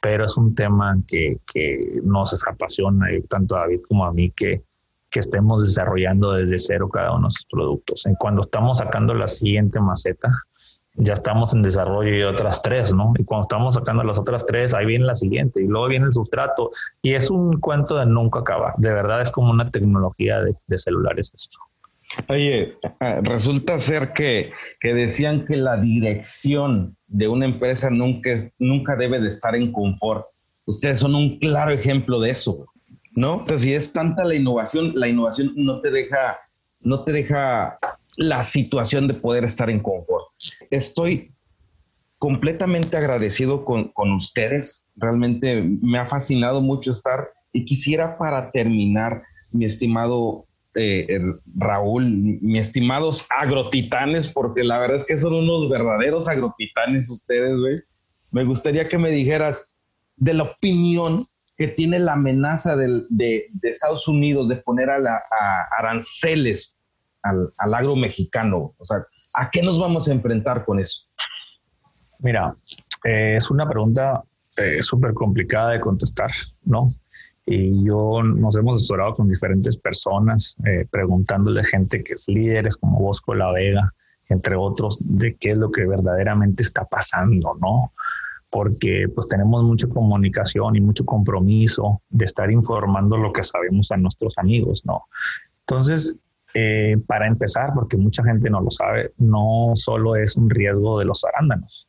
[0.00, 4.62] pero es un tema que, que nos apasiona, tanto a David como a mí, que,
[5.10, 8.06] que estemos desarrollando desde cero cada uno de nuestros productos.
[8.06, 10.30] En cuando estamos sacando la siguiente maceta,
[10.94, 13.12] ya estamos en desarrollo y otras tres, ¿no?
[13.16, 16.12] Y cuando estamos sacando las otras tres, ahí viene la siguiente y luego viene el
[16.12, 16.70] sustrato.
[17.02, 18.74] Y es un cuento de nunca acabar.
[18.76, 21.58] De verdad es como una tecnología de, celulares esto.
[22.28, 28.96] Oye, ah, resulta ser que, que, decían que la dirección de una empresa nunca, nunca
[28.96, 30.26] debe de estar en confort.
[30.64, 32.66] Ustedes son un claro ejemplo de eso,
[33.14, 33.40] ¿no?
[33.40, 36.38] Entonces, si es tanta la innovación, la innovación no te deja,
[36.80, 37.78] no te deja
[38.16, 40.26] la situación de poder estar en confort.
[40.70, 41.32] Estoy
[42.18, 44.86] completamente agradecido con, ustedes.
[44.96, 51.20] Realmente me ha fascinado mucho estar y quisiera para terminar, mi estimado eh,
[51.56, 57.80] Raúl, mis estimados agrotitanes, porque la verdad es que son unos verdaderos agrotitanes ustedes, güey.
[58.30, 59.68] Me gustaría que me dijeras,
[60.16, 63.04] de la opinión que tiene la amenaza de,
[63.62, 65.20] Estados Unidos de poner a, la,
[65.78, 66.74] aranceles
[67.22, 68.74] al, agro mexicano?
[68.78, 69.04] O sea,
[69.34, 71.06] ¿a qué nos vamos a enfrentar con eso?
[72.20, 72.54] Mira,
[73.04, 74.22] eh, es una pregunta
[74.56, 76.30] eh, súper complicada de contestar,
[76.64, 76.84] ¿no?
[77.52, 82.76] Y yo nos hemos asesorado con diferentes personas, eh, preguntándole a gente que es líderes
[82.76, 83.92] como Bosco La Vega,
[84.28, 87.92] entre otros, de qué es lo que verdaderamente está pasando, ¿no?
[88.50, 93.96] Porque pues tenemos mucha comunicación y mucho compromiso de estar informando lo que sabemos a
[93.96, 95.06] nuestros amigos, ¿no?
[95.62, 96.20] Entonces,
[96.54, 101.04] eh, para empezar, porque mucha gente no lo sabe, no solo es un riesgo de
[101.04, 101.88] los arándanos,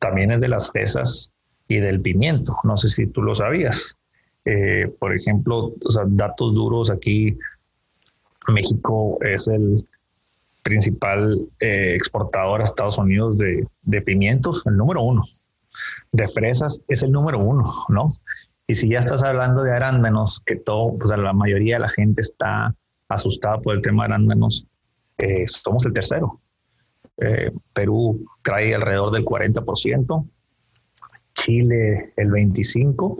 [0.00, 1.30] también es de las fresas
[1.68, 2.52] y del pimiento.
[2.64, 3.96] No sé si tú lo sabías.
[4.44, 5.74] Eh, por ejemplo,
[6.08, 7.36] datos duros aquí,
[8.48, 9.86] México es el
[10.62, 15.22] principal eh, exportador a Estados Unidos de, pimientos, el número uno.
[16.12, 18.12] De fresas es el número uno, ¿no?
[18.66, 22.20] Y si ya estás hablando de arándanos, que todo, pues la mayoría de la gente
[22.20, 22.74] está
[23.08, 24.66] asustada por el tema de arándanos,
[25.18, 26.40] eh, somos el tercero.
[27.74, 30.24] Perú trae alrededor del 40%,
[31.34, 33.18] Chile el 25%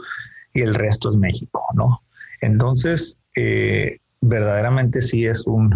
[0.52, 2.02] y el resto es México, ¿no?
[2.40, 5.74] Entonces, eh, verdaderamente sí es un,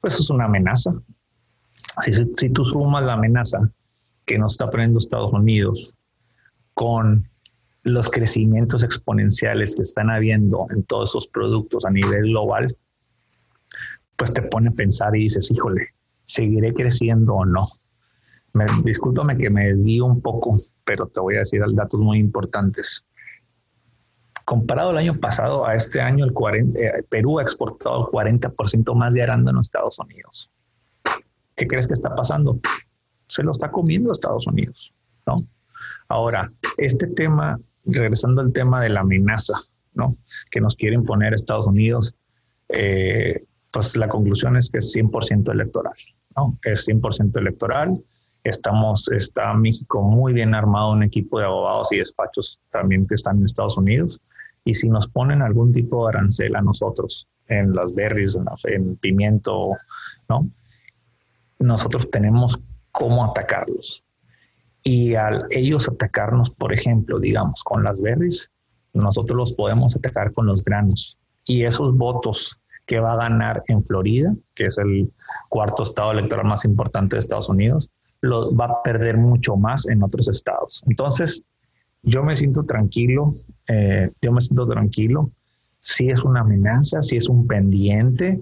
[0.00, 0.92] pues es una amenaza.
[2.02, 3.70] Si, si tú sumas la amenaza
[4.24, 5.96] que nos está poniendo Estados Unidos
[6.74, 7.28] con
[7.82, 12.76] los crecimientos exponenciales que están habiendo en todos esos productos a nivel global,
[14.16, 15.88] pues te pone a pensar y dices, híjole,
[16.26, 17.62] ¿seguiré creciendo o no?
[18.52, 23.04] Me, discúlpame que me di un poco, pero te voy a decir datos muy importantes.
[24.50, 28.96] Comparado al año pasado a este año, el 40, eh, Perú ha exportado el 40%
[28.96, 30.50] más de arándano a Estados Unidos.
[31.54, 32.58] ¿Qué crees que está pasando?
[33.28, 34.92] Se lo está comiendo Estados Unidos,
[35.24, 35.36] ¿no?
[36.08, 39.54] Ahora, este tema, regresando al tema de la amenaza,
[39.94, 40.16] ¿no?
[40.50, 42.16] Que nos quieren poner Estados Unidos,
[42.70, 45.94] eh, pues la conclusión es que es 100% electoral,
[46.34, 46.58] ¿no?
[46.64, 48.02] Es 100% electoral.
[48.42, 53.38] Estamos, está México muy bien armado, un equipo de abogados y despachos también que están
[53.38, 54.20] en Estados Unidos.
[54.64, 59.70] Y si nos ponen algún tipo de arancel a nosotros en las berries, en, pimiento,
[60.28, 60.48] ¿no?
[61.58, 62.58] Nosotros tenemos
[62.92, 64.04] cómo atacarlos.
[64.82, 68.50] Y al ellos atacarnos, por ejemplo, digamos, con las berries,
[68.92, 71.18] nosotros los podemos atacar con los granos.
[71.44, 75.12] Y esos votos que va a ganar en Florida, que es el
[75.48, 80.02] cuarto estado electoral más importante de Estados Unidos, lo va a perder mucho más en
[80.02, 80.82] otros estados.
[80.86, 81.42] Entonces,
[82.02, 83.28] yo me siento tranquilo,
[83.68, 85.30] eh, yo me siento tranquilo.
[85.78, 88.40] Sí es una amenaza, sí es un pendiente,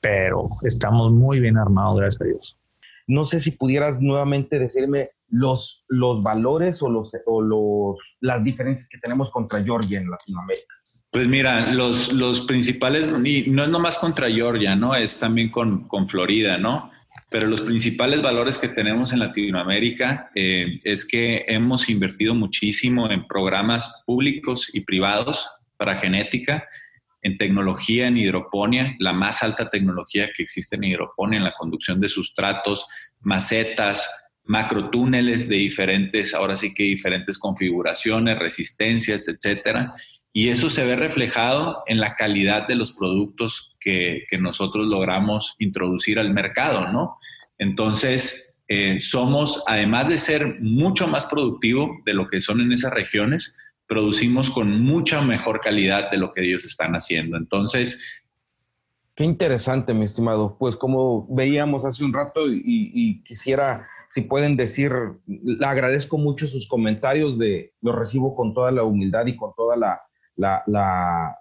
[0.00, 2.58] pero estamos muy bien armados, gracias a Dios.
[3.06, 8.88] No sé si pudieras nuevamente decirme los, los valores o, los, o los, las diferencias
[8.88, 10.74] que tenemos contra Georgia en Latinoamérica.
[11.12, 14.94] Pues mira, los, los principales, y no es nomás contra Georgia, ¿no?
[14.94, 16.90] Es también con, con Florida, ¿no?
[17.30, 23.26] Pero los principales valores que tenemos en Latinoamérica eh, es que hemos invertido muchísimo en
[23.26, 25.46] programas públicos y privados
[25.76, 26.68] para genética,
[27.22, 32.00] en tecnología en hidroponía, la más alta tecnología que existe en hidroponía, en la conducción
[32.00, 32.86] de sustratos,
[33.20, 34.08] macetas,
[34.44, 39.94] macrotúneles de diferentes, ahora sí que diferentes configuraciones, resistencias, etcétera.
[40.32, 46.18] Y eso se ve reflejado en la calidad de los productos que, nosotros logramos introducir
[46.18, 47.18] al mercado, ¿no?
[47.58, 52.92] Entonces, eh, somos, además de ser mucho más productivo de lo que son en esas
[52.94, 57.36] regiones, producimos con mucha mejor calidad de lo que ellos están haciendo.
[57.36, 58.22] Entonces...
[59.16, 60.56] Qué interesante, mi estimado.
[60.58, 64.92] Pues como veíamos hace un rato y, quisiera, si pueden decir,
[65.26, 69.76] le agradezco mucho sus comentarios, de, los recibo con toda la humildad y con toda
[69.76, 70.00] la,
[70.40, 71.38] la,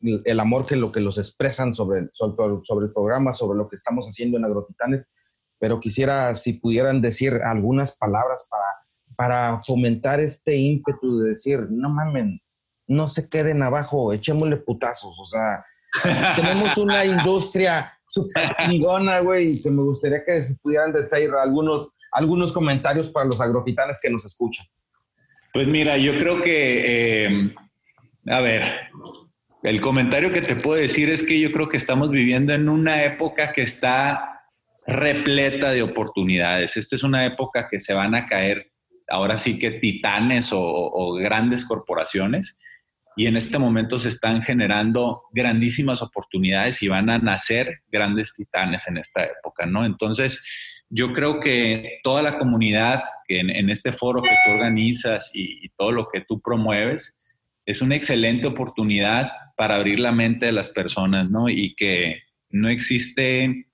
[0.00, 4.06] el amor que lo que los expresan sobre, sobre, el programa, sobre lo que estamos
[4.06, 5.08] haciendo en Agrotitanes,
[5.58, 8.64] pero quisiera si pudieran decir algunas palabras para,
[9.16, 12.40] para fomentar este ímpetu de decir, no mamen,
[12.86, 15.64] no se queden abajo, echémosle putazos, o sea,
[16.36, 22.52] tenemos una industria súper chingona, güey, que me gustaría que si pudieran decir algunos, algunos
[22.52, 24.66] comentarios para los agrotitanes que nos escuchan.
[25.52, 27.54] Pues mira, yo creo que eh,
[28.28, 28.62] a ver,
[29.62, 33.04] el comentario que te puedo decir es que yo creo que estamos viviendo en una
[33.04, 34.42] época que está
[34.86, 36.76] repleta de oportunidades.
[36.76, 38.70] Esta es una época que se van a caer
[39.08, 42.58] ahora sí que titanes o, grandes corporaciones
[43.16, 48.86] y en este momento se están generando grandísimas oportunidades y van a nacer grandes titanes
[48.88, 49.86] en esta época, ¿no?
[49.86, 50.44] Entonces,
[50.90, 55.92] yo creo que toda la comunidad que en, este foro que tú organizas y, todo
[55.92, 57.18] lo que tú promueves,
[57.66, 61.48] es una excelente oportunidad para abrir la mente de las personas, ¿no?
[61.48, 63.66] Y que no existe,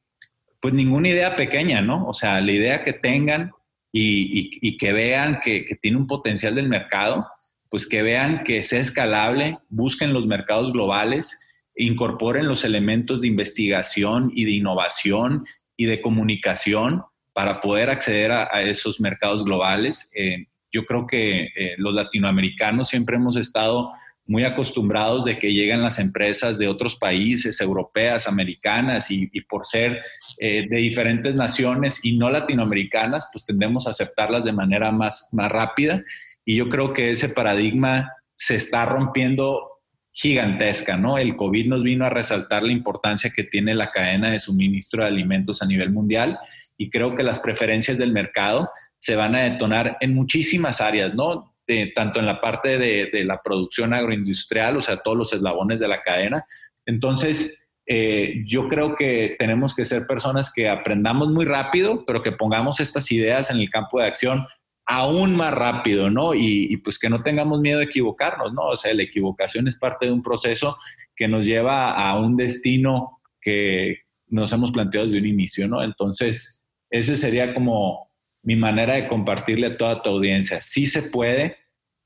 [0.60, 2.06] pues, ninguna idea pequeña, ¿no?
[2.06, 3.52] O sea, la idea que tengan
[3.92, 7.26] y, que vean que, tiene un potencial del mercado,
[7.68, 11.38] pues que vean que sea escalable, busquen los mercados globales,
[11.76, 15.44] incorporen los elementos de investigación y de innovación
[15.76, 17.02] y de comunicación
[17.34, 20.10] para poder acceder a, esos mercados globales.
[20.14, 23.90] Eh, yo creo que eh, los latinoamericanos siempre hemos estado
[24.26, 30.00] muy acostumbrados de que llegan las empresas de otros países, europeas, americanas, y, por ser
[30.38, 35.50] eh, de diferentes naciones y no latinoamericanas, pues tendemos a aceptarlas de manera más, más
[35.50, 36.02] rápida.
[36.44, 39.72] Y yo creo que ese paradigma se está rompiendo
[40.12, 41.18] gigantesca, ¿no?
[41.18, 45.08] El COVID nos vino a resaltar la importancia que tiene la cadena de suministro de
[45.08, 46.38] alimentos a nivel mundial
[46.76, 48.70] y creo que las preferencias del mercado
[49.02, 51.56] se van a detonar en muchísimas áreas, ¿no?
[51.92, 56.02] tanto en la parte de, la producción agroindustrial, o sea, todos los eslabones de la
[56.02, 56.44] cadena.
[56.86, 62.30] Entonces, eh, yo creo que tenemos que ser personas que aprendamos muy rápido, pero que
[62.30, 64.46] pongamos estas ideas en el campo de acción
[64.86, 66.32] aún más rápido, ¿no?
[66.32, 68.68] Y, pues que no tengamos miedo de equivocarnos, ¿no?
[68.68, 70.78] O sea, la equivocación es parte de un proceso
[71.16, 75.82] que nos lleva a un destino que nos hemos planteado desde un inicio, ¿no?
[75.82, 78.11] Entonces, ese sería como
[78.42, 80.60] mi manera de compartirle a toda tu audiencia.
[80.62, 81.56] Sí se puede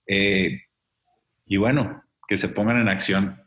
[0.07, 0.61] eh,
[1.47, 3.41] y bueno, que se pongan en acción.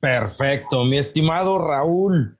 [0.00, 2.38] Perfecto, mi estimado Raúl.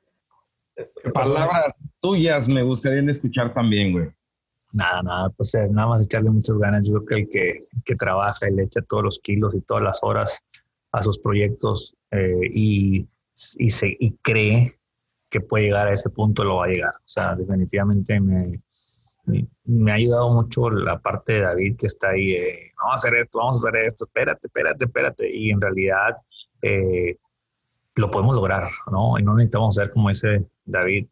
[1.13, 4.09] Palabras tuyas me gustaría escuchar también, güey.
[4.73, 6.85] Nada, nada, pues eh, nada más echarle muchas ganas.
[6.85, 9.99] Yo creo que el que, trabaja y le echa todos los kilos y todas las
[10.03, 10.41] horas
[10.93, 13.09] a sus proyectos eh, y,
[13.59, 14.79] y, se, y cree
[15.29, 16.95] que puede llegar a ese punto, lo va a llegar.
[16.95, 18.61] O sea, definitivamente me,
[19.25, 23.15] me, ha ayudado mucho la parte de David que está ahí, eh, vamos a hacer
[23.21, 25.37] esto, vamos a hacer esto, espérate, espérate, espérate.
[25.37, 26.17] Y en realidad
[27.97, 29.19] lo podemos lograr, ¿no?
[29.19, 31.09] Y no necesitamos ser como ese David,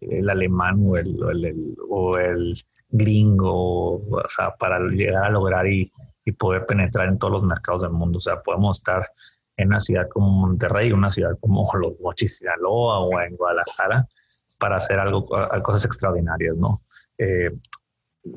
[0.00, 2.54] el, alemán o el, o el,
[2.90, 5.90] gringo, o sea, para llegar a lograr y,
[6.38, 8.18] poder penetrar en todos los mercados del mundo.
[8.18, 9.10] O sea, podemos estar
[9.56, 14.06] en una ciudad como Monterrey, una ciudad como Los Mochis, Sinaloa o en Guadalajara
[14.58, 15.26] para hacer algo,
[15.62, 16.80] cosas extraordinarias, ¿no?
[17.18, 17.50] Eh,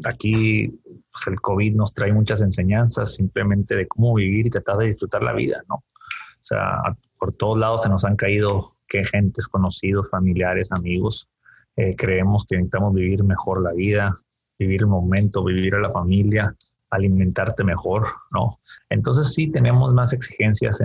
[0.05, 0.67] aquí
[1.11, 5.23] pues el COVID nos trae muchas enseñanzas simplemente de cómo vivir y tratar de disfrutar
[5.23, 5.75] la vida, ¿no?
[5.75, 6.81] O sea,
[7.17, 11.29] por todos lados se nos han caído que gentes conocidos, familiares, amigos.
[11.75, 14.15] Eh, creemos que necesitamos vivir mejor la vida,
[14.57, 16.55] vivir el momento, vivir a la familia,
[16.89, 18.59] alimentarte mejor, ¿no?
[18.89, 20.83] Entonces sí tenemos más exigencias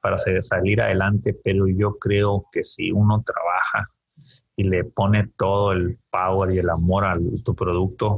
[0.00, 3.88] para salir adelante, pero yo creo que si uno trabaja
[4.58, 8.16] y le pone todo el power y el amor a tu producto,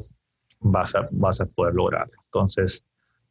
[0.58, 2.14] vas a, vas a poder lograrlo.
[2.24, 2.84] Entonces,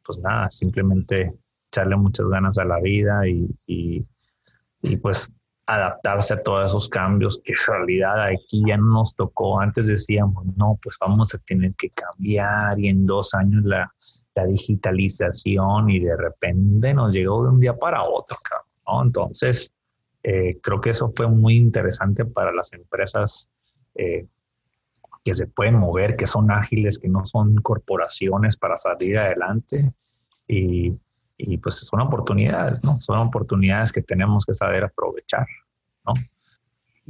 [0.05, 1.33] pues nada, simplemente
[1.67, 4.03] echarle muchas ganas a la vida y
[4.81, 5.33] y pues
[5.65, 9.59] adaptarse a todos esos cambios que en realidad aquí ya no nos tocó.
[9.59, 13.93] Antes decíamos, no, pues vamos a tener que cambiar y en dos años la,
[14.33, 18.37] la digitalización y de repente nos llegó de un día para otro,
[18.87, 19.03] ¿no?
[19.03, 19.71] Entonces,
[20.23, 23.49] eh, creo que eso fue muy interesante para las empresas
[23.95, 24.25] eh,
[25.23, 29.91] que se pueden mover, que son ágiles, que no son corporaciones para salir adelante.
[30.47, 30.93] Y
[31.39, 32.97] y pues son oportunidades, ¿no?
[32.97, 35.47] Son oportunidades que tenemos que saber aprovechar,
[36.05, 36.13] ¿no?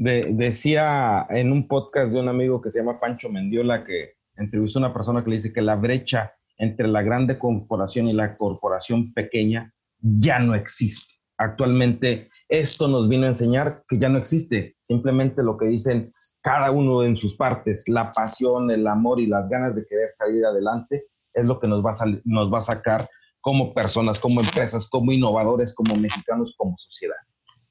[0.02, 4.84] decía en un podcast de un amigo que se llama Pancho Mendiola que entrevistó a
[4.84, 9.14] una persona que le dice que la brecha entre la grande corporación y la corporación
[9.14, 11.16] pequeña ya no existe.
[11.38, 16.72] Actualmente esto nos vino a enseñar que ya no existe, simplemente lo que dicen cada
[16.72, 21.06] uno en sus partes, la pasión, el amor y las ganas de querer salir adelante
[21.34, 23.08] es lo que nos va a, nos va a sacar
[23.42, 27.16] como personas, como empresas, como innovadores, como mexicanos, como sociedad.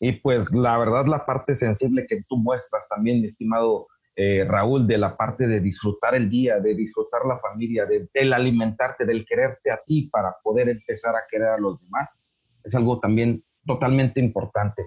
[0.01, 4.87] Y pues la verdad, la parte sensible que tú muestras también, mi estimado eh, Raúl,
[4.87, 9.27] de la parte de disfrutar el día, de disfrutar la familia, de, del alimentarte, del
[9.27, 12.21] quererte a ti para poder empezar a querer a los demás,
[12.65, 14.85] es algo también totalmente importante.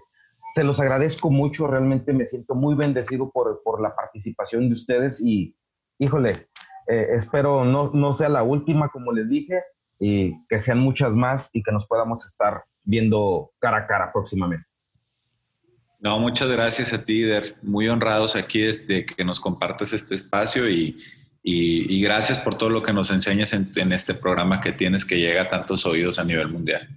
[0.54, 5.22] Se los agradezco mucho, realmente me siento muy bendecido por, por la participación de ustedes
[5.22, 5.56] y,
[5.98, 6.50] híjole,
[6.88, 9.64] eh, espero no, no sea la última, como les dije,
[9.98, 14.66] y que sean muchas más y que nos podamos estar viendo cara a cara próximamente.
[16.00, 17.56] No, muchas gracias a ti, Der.
[17.62, 20.98] Muy honrados aquí de que nos compartas este espacio y,
[21.44, 25.20] y, gracias por todo lo que nos enseñas en, en, este programa que tienes que
[25.20, 26.88] llega a tantos oídos a nivel mundial.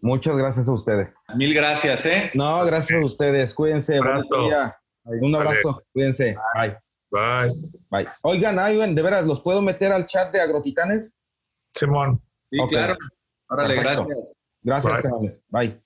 [0.00, 1.14] Muchas gracias a ustedes.
[1.34, 2.30] Mil gracias, ¿eh?
[2.34, 3.54] No, gracias a ustedes.
[3.54, 3.98] Cuídense.
[4.00, 4.48] Un abrazo.
[5.04, 5.82] Un abrazo.
[5.92, 6.36] Cuídense.
[6.54, 6.76] Bye.
[7.10, 8.06] Bye.
[8.22, 11.14] Oigan, Ivan, de veras, ¿los puedo meter al chat de Agrotitanes?
[11.74, 12.20] Simón.
[12.50, 12.78] Sí, okay.
[12.78, 12.96] claro.
[13.48, 14.36] Órale, gracias.
[14.62, 15.02] Gracias,
[15.48, 15.80] Bye.